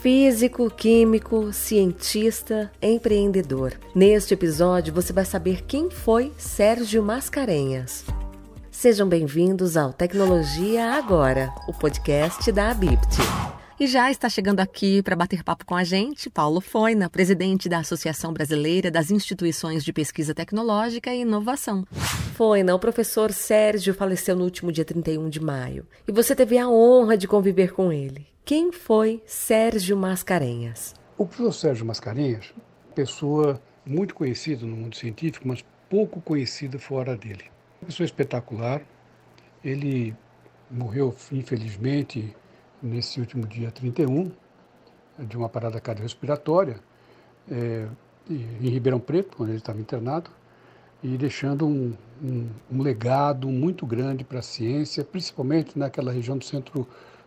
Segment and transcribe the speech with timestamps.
[0.00, 3.72] Físico, químico, cientista, empreendedor.
[3.92, 8.04] Neste episódio você vai saber quem foi Sérgio Mascarenhas.
[8.70, 13.47] Sejam bem-vindos ao Tecnologia Agora, o podcast da Abipt.
[13.80, 17.78] E já está chegando aqui para bater papo com a gente Paulo Foina, presidente da
[17.78, 21.84] Associação Brasileira das Instituições de Pesquisa Tecnológica e Inovação.
[22.34, 26.68] Foina, o professor Sérgio faleceu no último dia 31 de maio e você teve a
[26.68, 28.26] honra de conviver com ele.
[28.44, 30.92] Quem foi Sérgio Mascarenhas?
[31.16, 32.52] O professor Sérgio Mascarenhas,
[32.96, 37.44] pessoa muito conhecida no mundo científico, mas pouco conhecida fora dele.
[37.80, 38.82] Uma pessoa espetacular.
[39.62, 40.16] Ele
[40.68, 42.34] morreu, infelizmente,
[42.82, 44.30] nesse último dia 31,
[45.18, 46.80] de uma parada cardiorrespiratória,
[47.50, 47.88] é,
[48.30, 50.30] em Ribeirão Preto, onde ele estava internado,
[51.02, 56.44] e deixando um, um, um legado muito grande para a ciência, principalmente naquela região do
[56.44, 56.86] centro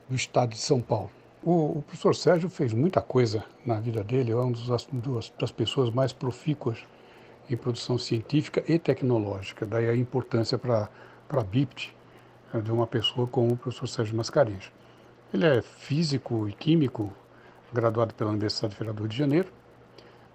[0.10, 1.10] do estado de São Paulo.
[1.44, 4.88] O, o professor Sérgio fez muita coisa na vida dele, é uma das,
[5.40, 6.86] das pessoas mais profícuas
[7.50, 10.90] em produção científica e tecnológica, daí a importância para
[11.30, 11.94] a BIPT
[12.54, 14.72] é, de uma pessoa como o professor Sérgio Mascarenhas.
[15.34, 17.14] Ele é físico e químico,
[17.72, 19.48] graduado pela Universidade Federal do Rio de Janeiro,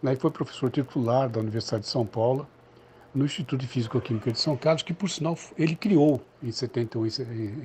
[0.03, 2.49] né, e foi professor titular da Universidade de São Paulo,
[3.15, 7.05] no Instituto de Físico-Química de São Carlos, que por sinal ele criou em 71,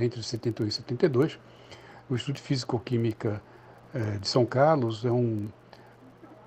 [0.02, 1.40] entre 71 e 72.
[2.10, 3.42] O Instituto de Físico-Química
[3.94, 5.48] eh, de São Carlos é um,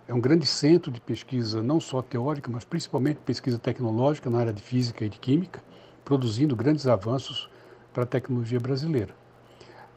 [0.07, 4.53] é um grande centro de pesquisa, não só teórica, mas principalmente pesquisa tecnológica na área
[4.53, 5.63] de física e de química,
[6.05, 7.49] produzindo grandes avanços
[7.91, 9.24] para a tecnologia brasileira.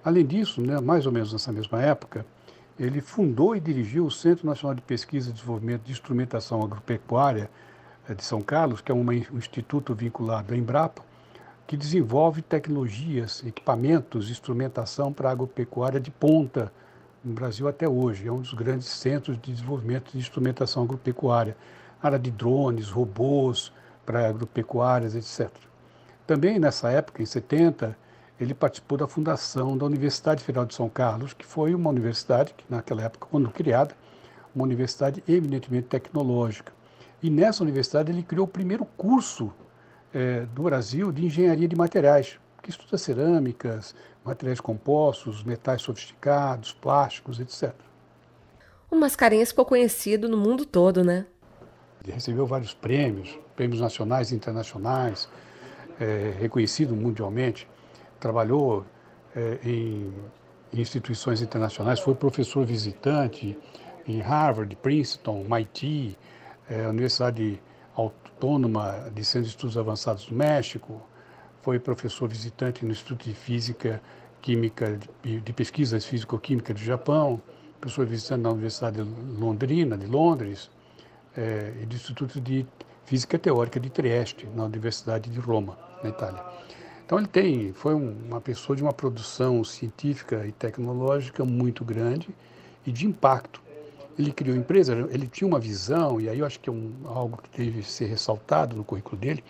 [0.03, 2.25] Além disso, né, mais ou menos nessa mesma época,
[2.79, 7.49] ele fundou e dirigiu o Centro Nacional de Pesquisa e Desenvolvimento de Instrumentação Agropecuária
[8.07, 11.01] eh, de São Carlos, que é um instituto vinculado à Embrapa,
[11.65, 16.71] que desenvolve tecnologias, equipamentos, instrumentação para agropecuária de ponta
[17.23, 18.27] no Brasil até hoje.
[18.27, 21.57] É um dos grandes centros de desenvolvimento de instrumentação agropecuária,
[22.01, 23.73] área de drones, robôs
[24.05, 25.51] para agropecuárias, etc.
[26.25, 27.97] Também nessa época, em 70,
[28.39, 32.63] ele participou da fundação da Universidade Federal de São Carlos, que foi uma universidade que,
[32.69, 33.95] naquela época, quando criada,
[34.53, 36.71] uma universidade eminentemente tecnológica.
[37.21, 39.51] E nessa universidade ele criou o primeiro curso
[40.13, 47.39] é, do Brasil de engenharia de materiais, que estuda cerâmicas, materiais compostos, metais sofisticados, plásticos,
[47.39, 47.73] etc.
[48.89, 51.25] O Mascarenhas ficou conhecido no mundo todo, né?
[52.03, 55.27] Ele recebeu vários prêmios, prêmios nacionais e internacionais,
[55.99, 57.67] é, reconhecido mundialmente
[58.19, 58.85] trabalhou
[59.35, 60.13] é, em,
[60.73, 63.57] instituições internacionais, foi professor visitante
[64.07, 66.17] em Harvard, Princeton, MIT,
[66.69, 67.61] é, Universidade
[67.95, 71.01] Autônoma de Centro de Estudos Avançados do México,
[71.61, 74.01] foi professor visitante no Instituto de Física
[74.41, 77.41] Química de, de Pesquisas Físico-Química do Japão,
[77.81, 80.69] professor visitante na Universidade Londrina, de Londres,
[81.35, 82.65] é, e do Instituto de
[83.05, 86.43] Física Teórica de Trieste, na Universidade de Roma, na Itália.
[87.07, 92.27] Então ele tem, foi um, uma pessoa de uma produção científica e tecnológica muito grande
[92.85, 93.61] e de impacto.
[94.19, 97.41] Ele criou empresa, ele tinha uma visão, e aí eu acho que é um, algo
[97.41, 99.41] que deve ser ressaltado no currículo dele,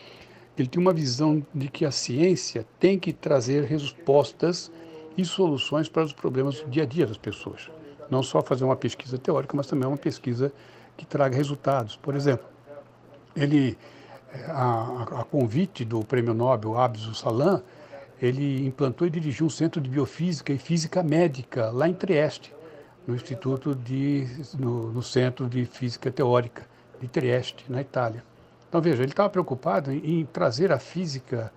[0.56, 4.72] ele tinha uma visão de que a ciência tem que trazer respostas
[5.18, 7.72] e soluções para os problemas do dia a dia das pessoas.
[8.08, 10.54] Não só fazer uma pesquisa teórica, mas também uma pesquisa
[10.96, 11.96] que traga resultados.
[11.96, 12.46] Por exemplo,
[13.36, 13.76] ele
[14.48, 17.62] a, a, convite do prêmio Nobel Abdus Salam,
[18.22, 22.54] ele implantou e dirigiu um centro de biofísica e física médica lá em Trieste,
[23.06, 24.28] no Instituto de,
[24.60, 26.66] no, no Centro de Física Teórica
[27.00, 28.24] de Trieste, na Itália.
[28.68, 31.52] Então veja, ele estava preocupado em, em, trazer a física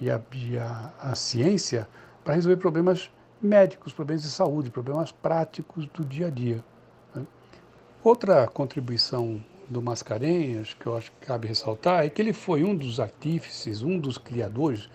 [0.00, 1.86] e a, e a, a ciência
[2.24, 6.64] para resolver problemas médicos, problemas de saúde, problemas práticos do dia a dia.
[7.14, 7.24] Né?
[8.02, 12.74] Outra contribuição do Mascarenhas, que eu acho que cabe ressaltar, é que ele foi um
[12.74, 14.88] dos artífices, um dos criadores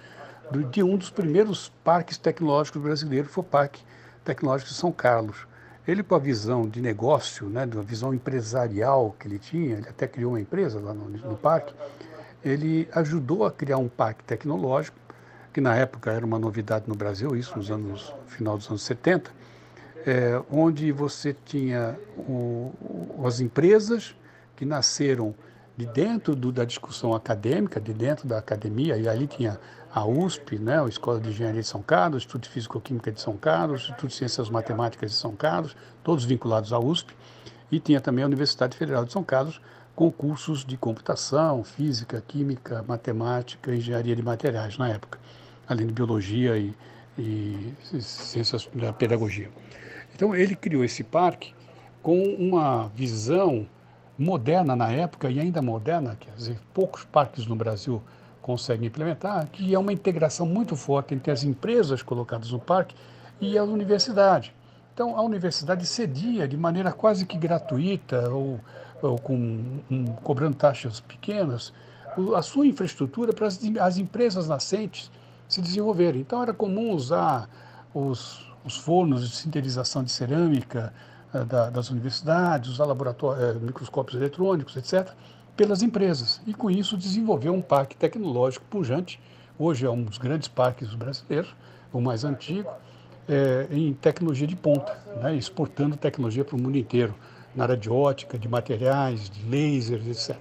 [0.70, 3.82] de um dos primeiros parques tecnológicos brasileiros, foi o Parque
[4.24, 5.48] Tecnológico de São Carlos.
[5.88, 10.08] Ele, com a visão de negócio, né, uma visão empresarial que ele tinha, ele até
[10.08, 11.74] criou uma empresa lá no, no parque,
[12.44, 14.98] ele ajudou a criar um parque tecnológico,
[15.54, 19.32] que na época era uma novidade no Brasil, isso nos anos final dos anos 70,
[20.06, 22.72] é, onde você tinha o,
[23.26, 24.16] as empresas
[24.64, 25.36] que nasceram
[25.76, 29.60] de dentro do, da discussão acadêmica, de dentro da academia, e ali tinha
[29.94, 33.20] a USP, né, a Escola de Engenharia de São Carlos, o Instituto de Físico-Química de
[33.20, 37.14] São Carlos, o Instituto de Ciências Matemáticas de São Carlos, todos vinculados à USP,
[37.70, 39.60] e tinha também a Universidade Federal de São Carlos,
[39.96, 45.20] com cursos de computação, física, química, matemática, engenharia de materiais na época,
[45.68, 46.74] além de biologia e,
[47.18, 49.50] e ciências da pedagogia.
[50.16, 51.54] Então ele criou esse parque
[52.02, 53.68] com uma visão
[54.18, 58.02] moderna na época e ainda moderna, quer dizer, poucos parques no Brasil
[58.42, 62.96] conseguem implementar, que é uma integração muito forte entre as empresas colocadas no parque
[63.40, 64.54] e a universidade.
[64.94, 68.60] Então, a universidade cedia de maneira quase que gratuita ou,
[69.02, 71.74] ou com, um, cobrando taxas pequenas
[72.36, 75.10] a sua infraestrutura para as, as empresas nascentes
[75.48, 76.22] se desenvolverem.
[76.22, 77.50] Então, era comum usar
[77.94, 80.94] os, os fornos de sintetização de cerâmica
[81.40, 85.12] da, das universidades, usar laboratórios, eh, microscópios eletrônicos, etc.,
[85.58, 86.42] pelas empresas.
[86.46, 89.20] E com isso desenvolver um parque tecnológico pujante.
[89.58, 91.56] Hoje é um dos grandes parques brasileiros,
[91.92, 92.70] o mais antigo,
[93.28, 97.14] é, em tecnologia de ponta, né, exportando tecnologia para o mundo inteiro,
[97.56, 100.38] na área de ótica, de materiais, de lasers, etc.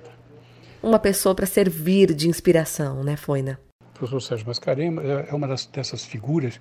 [0.83, 3.61] Uma pessoa para servir de inspiração, né, Foina?
[3.81, 6.59] O professor Sérgio Mascarenhas é, é uma das, dessas figuras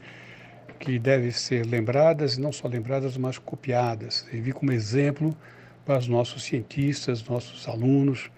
[0.82, 4.26] que devem ser lembradas, e não só lembradas, mas copiadas.
[4.32, 5.38] Vi como exemplo
[5.86, 8.32] para os nossos cientistas, nossos alunos,